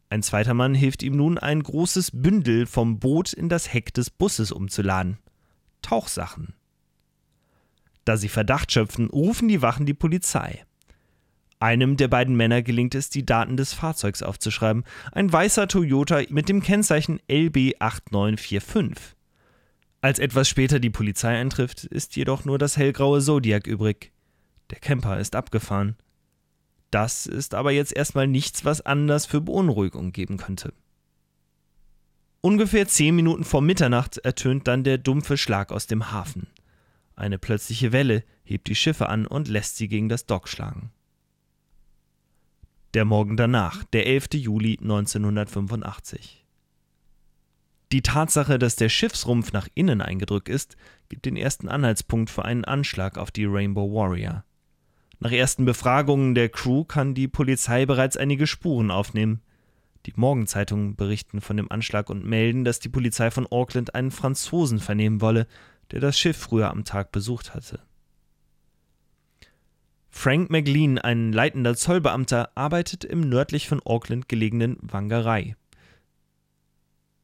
[0.10, 4.10] Ein zweiter Mann hilft ihm nun, ein großes Bündel vom Boot in das Heck des
[4.10, 5.18] Busses umzuladen.
[5.82, 6.54] Tauchsachen.
[8.04, 10.66] Da sie Verdacht schöpfen, rufen die Wachen die Polizei.
[11.62, 14.84] Einem der beiden Männer gelingt es, die Daten des Fahrzeugs aufzuschreiben.
[15.12, 18.98] Ein weißer Toyota mit dem Kennzeichen LB8945.
[20.02, 24.12] Als etwas später die Polizei eintrifft, ist jedoch nur das hellgraue Zodiac übrig.
[24.72, 25.98] Der Camper ist abgefahren.
[26.90, 30.74] Das ist aber jetzt erstmal nichts, was Anlass für Beunruhigung geben könnte.
[32.42, 36.48] Ungefähr zehn Minuten vor Mitternacht ertönt dann der dumpfe Schlag aus dem Hafen.
[37.16, 40.92] Eine plötzliche Welle hebt die Schiffe an und lässt sie gegen das Dock schlagen.
[42.94, 44.34] Der Morgen danach, der 11.
[44.34, 46.46] Juli 1985.
[47.94, 50.76] Die Tatsache, dass der Schiffsrumpf nach innen eingedrückt ist,
[51.08, 54.44] gibt den ersten Anhaltspunkt für einen Anschlag auf die Rainbow Warrior.
[55.20, 59.42] Nach ersten Befragungen der Crew kann die Polizei bereits einige Spuren aufnehmen.
[60.06, 64.80] Die Morgenzeitungen berichten von dem Anschlag und melden, dass die Polizei von Auckland einen Franzosen
[64.80, 65.48] vernehmen wolle,
[65.92, 67.80] der das Schiff früher am Tag besucht hatte.
[70.12, 75.56] Frank McLean, ein leitender Zollbeamter, arbeitet im nördlich von Auckland gelegenen Wangerei.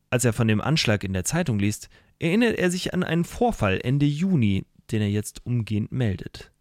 [0.10, 3.80] Als er von dem Anschlag in der Zeitung liest, erinnert er sich an einen Vorfall
[3.84, 6.52] Ende Juni, den er jetzt umgehend meldet.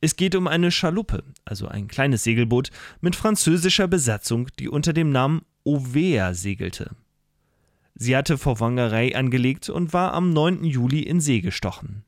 [0.00, 5.10] Es geht um eine Schaluppe, also ein kleines Segelboot mit französischer Besatzung, die unter dem
[5.10, 6.94] Namen Ovea segelte.
[7.94, 10.64] Sie hatte vor Wangerei angelegt und war am 9.
[10.64, 12.04] Juli in See gestochen.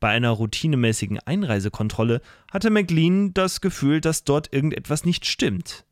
[0.00, 2.20] Bei einer routinemäßigen Einreisekontrolle
[2.52, 5.84] hatte McLean das Gefühl, dass dort irgendetwas nicht stimmt.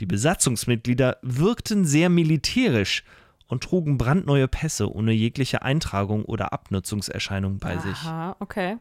[0.00, 3.04] Die Besatzungsmitglieder wirkten sehr militärisch
[3.46, 8.40] und trugen brandneue Pässe ohne jegliche Eintragung oder Abnutzungserscheinung bei Aha, sich.
[8.40, 8.76] okay.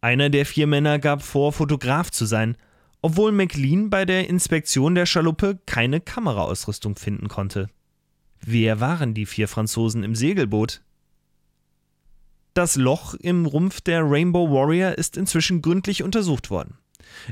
[0.00, 2.56] Einer der vier Männer gab vor, Fotograf zu sein,
[3.02, 7.68] obwohl McLean bei der Inspektion der Schaluppe keine Kameraausrüstung finden konnte.
[8.40, 10.82] Wer waren die vier Franzosen im Segelboot?
[12.58, 16.76] Das Loch im Rumpf der Rainbow Warrior ist inzwischen gründlich untersucht worden.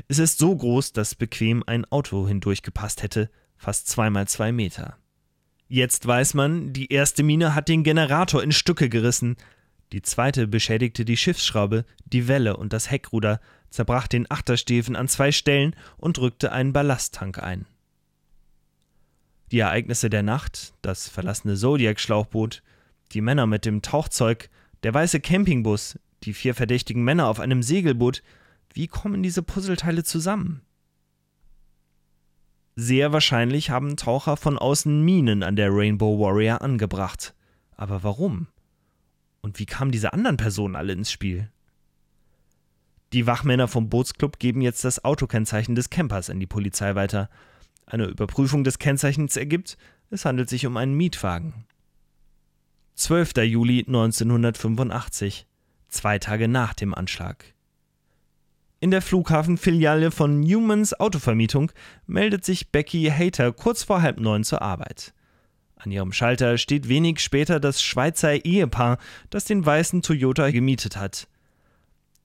[0.07, 4.95] Es ist so groß, dass bequem ein Auto hindurchgepasst hätte, fast zweimal zwei Meter.
[5.67, 9.35] Jetzt weiß man, die erste Mine hat den Generator in Stücke gerissen,
[9.91, 15.33] die zweite beschädigte die Schiffsschraube, die Welle und das Heckruder, zerbrach den Achtersteven an zwei
[15.33, 17.65] Stellen und drückte einen Ballasttank ein.
[19.51, 22.63] Die Ereignisse der Nacht, das verlassene Zodiac-Schlauchboot,
[23.11, 24.49] die Männer mit dem Tauchzeug,
[24.83, 28.23] der weiße Campingbus, die vier verdächtigen Männer auf einem Segelboot,
[28.73, 30.61] wie kommen diese Puzzleteile zusammen?
[32.75, 37.33] Sehr wahrscheinlich haben Taucher von außen Minen an der Rainbow Warrior angebracht.
[37.75, 38.47] Aber warum?
[39.41, 41.49] Und wie kamen diese anderen Personen alle ins Spiel?
[43.13, 47.29] Die Wachmänner vom Bootsclub geben jetzt das Autokennzeichen des Campers an die Polizei weiter,
[47.85, 49.77] eine Überprüfung des Kennzeichens ergibt,
[50.09, 51.66] es handelt sich um einen Mietwagen.
[52.97, 53.33] 12.
[53.43, 55.45] Juli 1985,
[55.87, 57.53] zwei Tage nach dem Anschlag.
[58.79, 61.71] In der Flughafenfiliale von Newmans Autovermietung
[62.07, 65.13] meldet sich Becky Hater kurz vor halb neun zur Arbeit.
[65.75, 68.97] An ihrem Schalter steht wenig später das Schweizer Ehepaar,
[69.29, 71.27] das den weißen Toyota gemietet hat.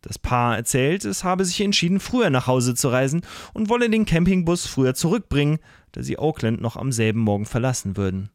[0.00, 4.06] Das Paar erzählt, es habe sich entschieden, früher nach Hause zu reisen und wolle den
[4.06, 5.58] Campingbus früher zurückbringen,
[5.92, 8.30] da sie Auckland noch am selben Morgen verlassen würden.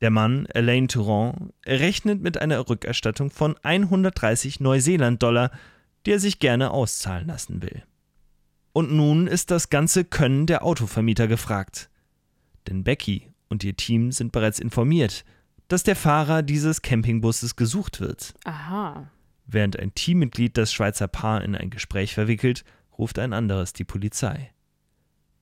[0.00, 5.50] Der Mann, Elaine Touron, rechnet mit einer Rückerstattung von 130 Neuseeland-Dollar,
[6.04, 7.82] die er sich gerne auszahlen lassen will.
[8.72, 11.88] Und nun ist das ganze Können der Autovermieter gefragt.
[12.68, 15.24] Denn Becky und ihr Team sind bereits informiert,
[15.68, 18.34] dass der Fahrer dieses Campingbusses gesucht wird.
[18.44, 19.10] Aha.
[19.46, 22.64] Während ein Teammitglied das Schweizer Paar in ein Gespräch verwickelt,
[22.98, 24.50] ruft ein anderes die Polizei.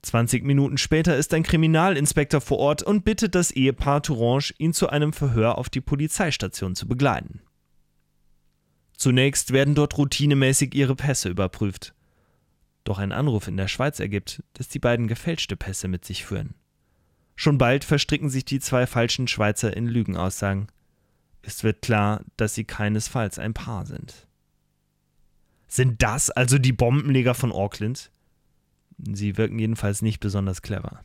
[0.04, 4.88] 20 Minuten später ist ein Kriminalinspektor vor Ort und bittet das Ehepaar Tourange, ihn zu
[4.88, 7.40] einem Verhör auf die Polizeistation zu begleiten.
[8.96, 11.94] Zunächst werden dort routinemäßig ihre Pässe überprüft.
[12.84, 16.54] Doch ein Anruf in der Schweiz ergibt, dass die beiden gefälschte Pässe mit sich führen.
[17.34, 20.68] Schon bald verstricken sich die zwei falschen Schweizer in Lügenaussagen.
[21.42, 24.28] Es wird klar, dass sie keinesfalls ein Paar sind.
[25.66, 28.12] Sind das also die Bombenleger von Auckland?
[28.98, 31.00] Sie wirken jedenfalls nicht besonders clever.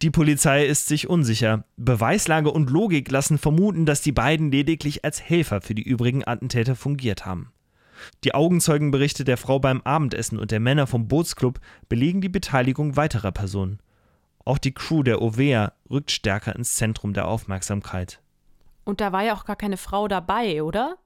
[0.00, 1.64] Die Polizei ist sich unsicher.
[1.76, 6.76] Beweislage und Logik lassen vermuten, dass die beiden lediglich als Helfer für die übrigen Attentäter
[6.76, 7.52] fungiert haben.
[8.22, 13.32] Die Augenzeugenberichte der Frau beim Abendessen und der Männer vom Bootsclub belegen die Beteiligung weiterer
[13.32, 13.80] Personen.
[14.44, 18.20] Auch die Crew der Ovea rückt stärker ins Zentrum der Aufmerksamkeit.
[18.84, 20.96] Und da war ja auch gar keine Frau dabei, oder?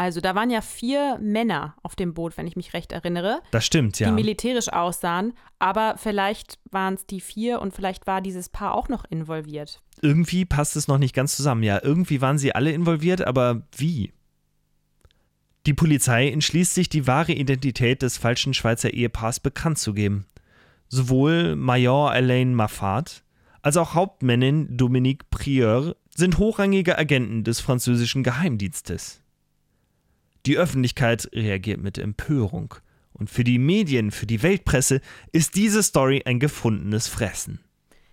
[0.00, 3.42] Also da waren ja vier Männer auf dem Boot, wenn ich mich recht erinnere.
[3.50, 4.08] Das stimmt, ja.
[4.08, 8.88] Die militärisch aussahen, aber vielleicht waren es die vier und vielleicht war dieses Paar auch
[8.88, 9.82] noch involviert.
[10.00, 11.62] Irgendwie passt es noch nicht ganz zusammen.
[11.62, 14.14] Ja, irgendwie waren sie alle involviert, aber wie?
[15.66, 20.24] Die Polizei entschließt sich, die wahre Identität des falschen Schweizer Ehepaars bekannt zu geben.
[20.88, 23.22] Sowohl Major Alain Maffat
[23.60, 29.19] als auch Hauptmännin Dominique Prieur sind hochrangige Agenten des französischen Geheimdienstes.
[30.46, 32.74] Die Öffentlichkeit reagiert mit Empörung.
[33.12, 35.00] Und für die Medien, für die Weltpresse
[35.32, 37.60] ist diese Story ein gefundenes Fressen.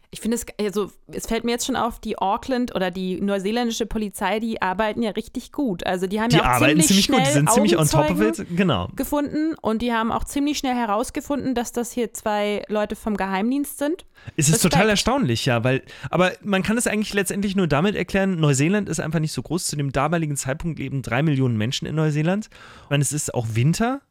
[0.09, 3.85] Ich finde es, also es fällt mir jetzt schon auf, die Auckland oder die neuseeländische
[3.85, 5.85] Polizei, die arbeiten ja richtig gut.
[5.85, 8.09] Also die haben die ja auch arbeiten ziemlich, ziemlich gut, die sind ziemlich on top
[8.11, 8.45] of it.
[8.55, 8.87] Genau.
[8.95, 13.77] gefunden und die haben auch ziemlich schnell herausgefunden, dass das hier zwei Leute vom Geheimdienst
[13.77, 14.05] sind.
[14.37, 14.73] Es ist Respekt.
[14.73, 18.99] total erstaunlich, ja, weil, aber man kann es eigentlich letztendlich nur damit erklären, Neuseeland ist
[18.99, 19.65] einfach nicht so groß.
[19.65, 22.49] Zu dem damaligen Zeitpunkt leben drei Millionen Menschen in Neuseeland.
[22.89, 24.01] Meine, es ist auch Winter,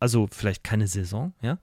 [0.00, 1.58] also vielleicht keine Saison, ja.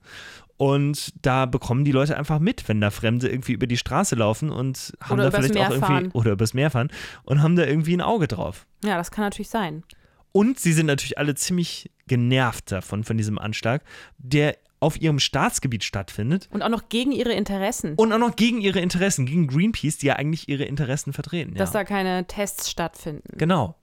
[0.56, 4.50] Und da bekommen die Leute einfach mit, wenn da Fremde irgendwie über die Straße laufen
[4.50, 6.10] und haben Oder da vielleicht auch irgendwie, fahren.
[6.12, 6.90] oder übers Meer fahren
[7.24, 8.66] und haben da irgendwie ein Auge drauf.
[8.82, 9.84] Ja, das kann natürlich sein.
[10.32, 13.82] Und sie sind natürlich alle ziemlich genervt davon, von diesem Anschlag,
[14.18, 17.94] der auf ihrem Staatsgebiet stattfindet Und auch noch gegen ihre Interessen.
[17.94, 21.54] und auch noch gegen ihre Interessen, gegen Greenpeace, die ja eigentlich ihre Interessen vertreten.
[21.54, 21.80] dass ja.
[21.80, 23.36] da keine Tests stattfinden.
[23.38, 23.76] Genau.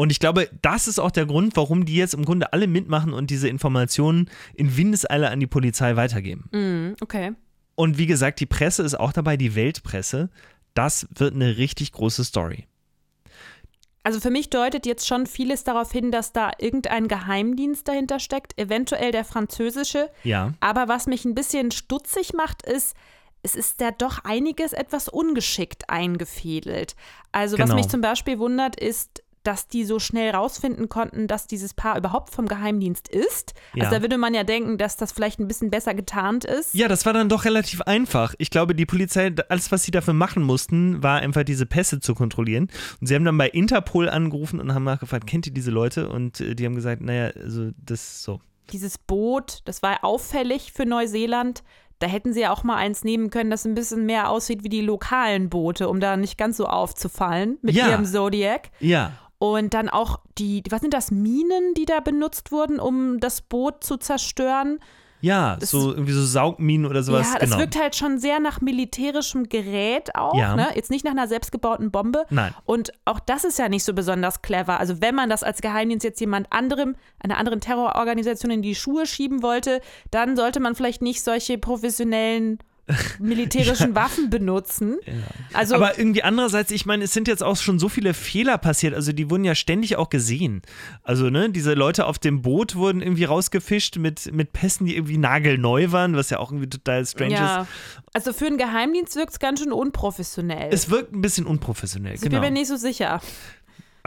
[0.00, 3.12] Und ich glaube, das ist auch der Grund, warum die jetzt im Grunde alle mitmachen
[3.12, 6.48] und diese Informationen in Windeseile an die Polizei weitergeben.
[6.52, 7.32] Mhm, okay.
[7.74, 10.30] Und wie gesagt, die Presse ist auch dabei, die Weltpresse.
[10.72, 12.68] Das wird eine richtig große Story.
[14.04, 18.56] Also für mich deutet jetzt schon vieles darauf hin, dass da irgendein Geheimdienst dahinter steckt,
[18.56, 20.10] eventuell der französische.
[20.22, 20.54] Ja.
[20.60, 22.94] Aber was mich ein bisschen stutzig macht, ist,
[23.42, 26.94] es ist da doch einiges etwas ungeschickt eingefädelt.
[27.32, 27.74] Also was Genau.
[27.74, 32.34] mich zum Beispiel wundert, ist, dass die so schnell rausfinden konnten, dass dieses Paar überhaupt
[32.34, 33.54] vom Geheimdienst ist.
[33.74, 33.84] Ja.
[33.84, 36.74] Also da würde man ja denken, dass das vielleicht ein bisschen besser getarnt ist.
[36.74, 38.34] Ja, das war dann doch relativ einfach.
[38.38, 42.14] Ich glaube, die Polizei, alles, was sie dafür machen mussten, war einfach diese Pässe zu
[42.14, 42.68] kontrollieren.
[43.00, 46.08] Und sie haben dann bei Interpol angerufen und haben nachgefragt, kennt ihr diese Leute?
[46.08, 48.40] Und äh, die haben gesagt, naja, also das ist so.
[48.72, 51.62] Dieses Boot, das war auffällig für Neuseeland.
[52.00, 54.68] Da hätten sie ja auch mal eins nehmen können, das ein bisschen mehr aussieht wie
[54.68, 57.88] die lokalen Boote, um da nicht ganz so aufzufallen mit Ja.
[57.88, 58.70] ihrem Zodiac.
[58.78, 59.12] Ja.
[59.38, 63.84] Und dann auch die, was sind das, Minen, die da benutzt wurden, um das Boot
[63.84, 64.80] zu zerstören?
[65.20, 67.26] Ja, Das- so irgendwie so Saugminen oder sowas.
[67.32, 67.60] ja, das genau.
[67.60, 70.54] wirkt halt schon sehr nach militärischem Gerät auch, Ja.
[70.54, 70.68] ne?
[70.76, 72.24] Jetzt nicht nach einer selbstgebauten Bombe.
[72.30, 72.54] Nein.
[72.64, 74.78] Und auch das ist ja nicht so besonders clever.
[74.78, 79.06] Also wenn man das als Geheimdienst jetzt jemand anderem, einer anderen Terrororganisation in die Schuhe
[79.06, 79.80] schieben wollte,
[80.12, 82.58] dann sollte man vielleicht nicht solche professionellen
[83.18, 84.98] militärischen Waffen benutzen.
[85.52, 88.94] Also Aber irgendwie andererseits, ich meine, es sind jetzt auch schon so viele Fehler passiert,
[88.94, 90.62] also die wurden ja ständig auch gesehen.
[91.02, 95.18] Also, ne, diese Leute auf dem Boot wurden irgendwie rausgefischt mit, mit Pässen, die irgendwie
[95.18, 97.68] nagelneu waren, was ja auch irgendwie total strange ja, ist.
[98.12, 100.68] also für einen Geheimdienst wirkt es ganz schön unprofessionell.
[100.72, 102.42] Es wirkt ein bisschen unprofessionell, ich bin genau.
[102.42, 103.20] mir nicht so sicher.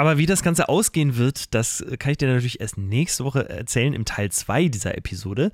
[0.02, 3.94] Aber wie das Ganze ausgehen wird, das kann ich dir natürlich erst nächste Woche erzählen
[3.94, 5.52] im Teil 2 dieser Episode.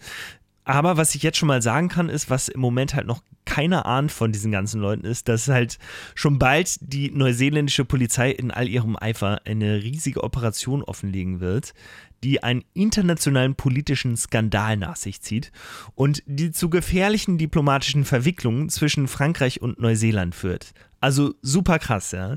[0.67, 3.85] Aber was ich jetzt schon mal sagen kann, ist, was im Moment halt noch keiner
[3.85, 5.79] ahnt von diesen ganzen Leuten ist, dass halt
[6.13, 11.73] schon bald die neuseeländische Polizei in all ihrem Eifer eine riesige Operation offenlegen wird,
[12.21, 15.53] die einen internationalen politischen Skandal nach sich zieht
[15.95, 20.73] und die zu gefährlichen diplomatischen Verwicklungen zwischen Frankreich und Neuseeland führt.
[20.99, 22.35] Also super krass, ja.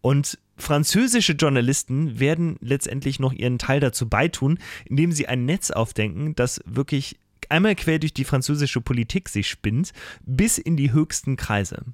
[0.00, 6.34] Und Französische Journalisten werden letztendlich noch ihren Teil dazu beitun, indem sie ein Netz aufdenken,
[6.34, 11.84] das wirklich einmal quer durch die französische Politik sich spinnt, bis in die höchsten Kreise.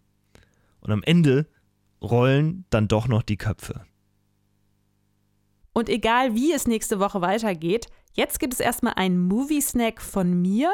[0.80, 1.46] Und am Ende
[2.02, 3.84] rollen dann doch noch die Köpfe.
[5.72, 10.70] Und egal wie es nächste Woche weitergeht, jetzt gibt es erstmal einen Movie-Snack von mir.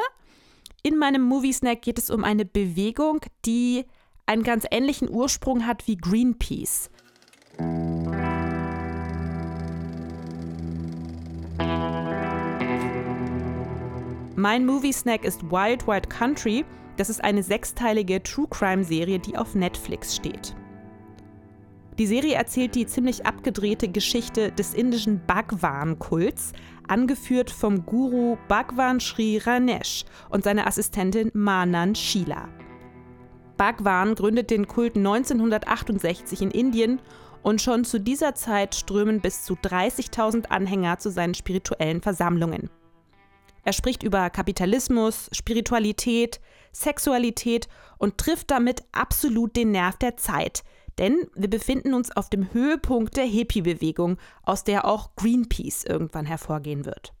[0.83, 3.85] In meinem Movie-Snack geht es um eine Bewegung, die
[4.25, 6.89] einen ganz ähnlichen Ursprung hat wie Greenpeace.
[14.35, 16.63] Mein Movie-Snack ist Wild Wild Country.
[16.95, 20.55] Das ist eine sechsteilige True Crime-Serie, die auf Netflix steht.
[21.99, 26.53] Die Serie erzählt die ziemlich abgedrehte Geschichte des indischen Bhagwan-Kults,
[26.87, 32.47] angeführt vom Guru Bhagwan Sri Ranesh und seiner Assistentin Manan Sheila.
[33.57, 37.01] Bhagwan gründet den Kult 1968 in Indien
[37.43, 42.69] und schon zu dieser Zeit strömen bis zu 30.000 Anhänger zu seinen spirituellen Versammlungen.
[43.63, 46.39] Er spricht über Kapitalismus, Spiritualität,
[46.71, 50.63] Sexualität und trifft damit absolut den Nerv der Zeit–
[50.97, 56.85] denn wir befinden uns auf dem Höhepunkt der Hippie-Bewegung, aus der auch Greenpeace irgendwann hervorgehen
[56.85, 57.13] wird.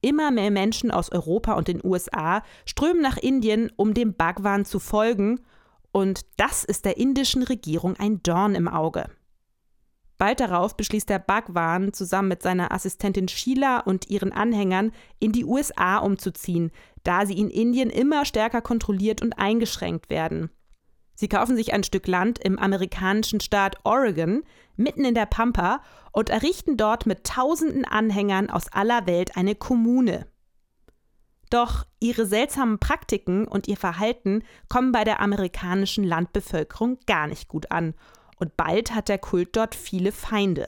[0.00, 4.78] Immer mehr Menschen aus Europa und den USA strömen nach Indien, um dem Bhagwan zu
[4.78, 5.40] folgen,
[5.92, 9.08] und das ist der indischen Regierung ein Dorn im Auge.
[10.18, 15.44] Bald darauf beschließt der Bhagwan zusammen mit seiner Assistentin Sheila und ihren Anhängern in die
[15.44, 16.70] USA umzuziehen,
[17.02, 20.50] da sie in Indien immer stärker kontrolliert und eingeschränkt werden.
[21.14, 24.42] Sie kaufen sich ein Stück Land im amerikanischen Staat Oregon,
[24.76, 30.26] mitten in der Pampa, und errichten dort mit tausenden Anhängern aus aller Welt eine Kommune.
[31.50, 37.70] Doch ihre seltsamen Praktiken und ihr Verhalten kommen bei der amerikanischen Landbevölkerung gar nicht gut
[37.70, 37.94] an,
[38.36, 40.66] und bald hat der Kult dort viele Feinde.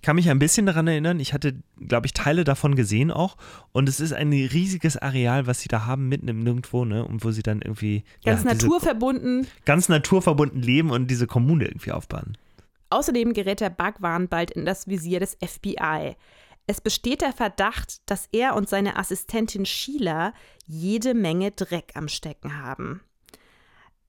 [0.00, 3.36] Ich kann mich ein bisschen daran erinnern, ich hatte, glaube ich, Teile davon gesehen auch.
[3.72, 7.04] Und es ist ein riesiges Areal, was sie da haben, mitten im Nirgendwo, ne?
[7.04, 8.04] Und wo sie dann irgendwie.
[8.24, 9.46] Ganz ja, naturverbunden.
[9.66, 12.38] Ganz naturverbunden leben und diese Kommune irgendwie aufbauen.
[12.88, 16.16] Außerdem gerät der Bhagwan bald in das Visier des FBI.
[16.66, 20.32] Es besteht der Verdacht, dass er und seine Assistentin Sheila
[20.66, 23.02] jede Menge Dreck am Stecken haben.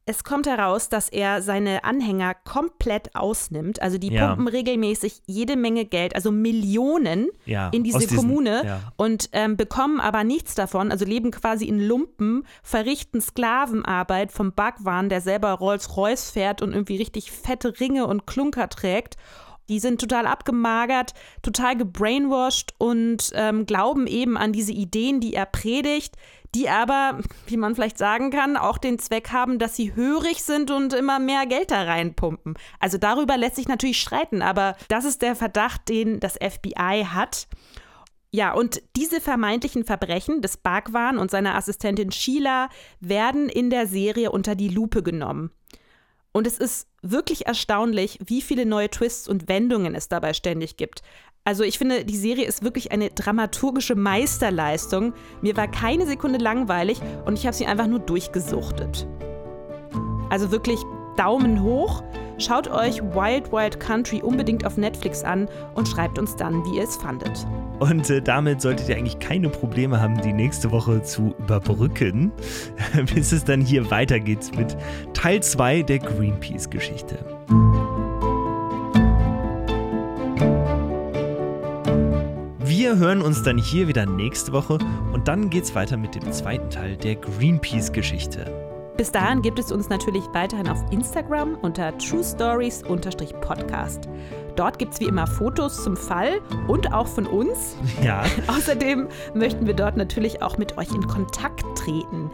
[0.06, 3.82] Es kommt heraus, dass er seine Anhänger komplett ausnimmt.
[3.82, 4.28] Also die ja.
[4.28, 8.80] pumpen regelmäßig jede Menge Geld, also Millionen ja, in diese diesen, Kommune ja.
[8.98, 10.92] und ähm, bekommen aber nichts davon.
[10.92, 16.98] Also leben quasi in Lumpen, verrichten Sklavenarbeit vom Bhagwan, der selber Rolls-Royce fährt und irgendwie
[16.98, 19.18] richtig fette Ringe und Klunker trägt.
[19.70, 25.46] Die sind total abgemagert, total gebrainwashed und ähm, glauben eben an diese Ideen, die er
[25.46, 26.18] predigt
[26.54, 30.70] die aber, wie man vielleicht sagen kann, auch den Zweck haben, dass sie hörig sind
[30.70, 32.56] und immer mehr Geld da reinpumpen.
[32.80, 37.48] Also darüber lässt sich natürlich streiten, aber das ist der Verdacht, den das FBI hat.
[38.34, 44.32] Ja, und diese vermeintlichen Verbrechen des Bhagwan und seiner Assistentin Sheila werden in der Serie
[44.32, 45.52] unter die Lupe genommen.
[46.34, 51.02] Und es ist wirklich erstaunlich, wie viele neue Twists und Wendungen es dabei ständig gibt.
[51.44, 55.14] Also ich finde, die Serie ist wirklich eine dramaturgische Meisterleistung.
[55.42, 59.08] Mir war keine Sekunde langweilig und ich habe sie einfach nur durchgesuchtet.
[60.30, 60.80] Also wirklich
[61.18, 62.04] Daumen hoch.
[62.38, 66.84] Schaut euch Wild Wild Country unbedingt auf Netflix an und schreibt uns dann, wie ihr
[66.84, 67.46] es fandet.
[67.80, 72.32] Und äh, damit solltet ihr eigentlich keine Probleme haben, die nächste Woche zu überbrücken,
[73.16, 74.78] bis es dann hier weitergeht mit
[75.14, 77.18] Teil 2 der Greenpeace-Geschichte.
[82.92, 84.78] Wir hören uns dann hier wieder nächste Woche
[85.14, 88.44] und dann geht's weiter mit dem zweiten Teil der Greenpeace-Geschichte.
[88.98, 94.10] Bis dahin gibt es uns natürlich weiterhin auf Instagram unter True Stories-Podcast.
[94.58, 97.78] Dort gibt es wie immer Fotos zum Fall und auch von uns.
[98.04, 98.26] Ja.
[98.48, 102.30] Außerdem möchten wir dort natürlich auch mit euch in Kontakt treten.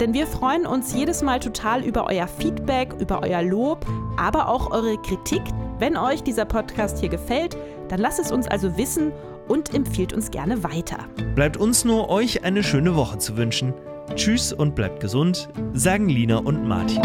[0.00, 3.86] Denn wir freuen uns jedes Mal total über euer Feedback, über euer Lob,
[4.16, 5.42] aber auch eure Kritik.
[5.78, 7.56] Wenn euch dieser Podcast hier gefällt,
[7.88, 9.12] dann lasst es uns also wissen
[9.52, 10.96] und empfiehlt uns gerne weiter.
[11.34, 13.74] Bleibt uns nur, euch eine schöne Woche zu wünschen.
[14.14, 17.02] Tschüss und bleibt gesund, sagen Lina und Martin.